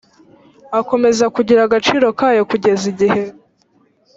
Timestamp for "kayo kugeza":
2.19-2.83